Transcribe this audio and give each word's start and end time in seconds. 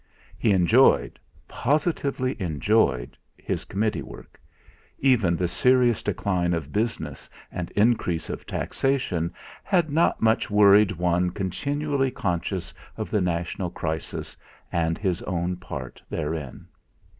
He 0.35 0.49
enjoyed 0.51 1.19
positively 1.47 2.35
enjoyed, 2.41 3.15
his 3.37 3.65
committee 3.65 4.01
work; 4.01 4.41
even 4.97 5.35
the 5.35 5.47
serious 5.47 6.01
decline 6.01 6.55
of 6.55 6.71
business 6.73 7.29
and 7.51 7.69
increase 7.75 8.27
of 8.27 8.47
taxation 8.47 9.31
had 9.63 9.91
not 9.91 10.19
much 10.19 10.49
worried 10.49 10.93
one 10.93 11.29
continually 11.29 12.09
conscious 12.09 12.73
of 12.97 13.11
the 13.11 13.21
national 13.21 13.69
crisis 13.69 14.35
and 14.71 14.97
his 14.97 15.21
own 15.21 15.55
part 15.57 16.01
therein. 16.09 16.65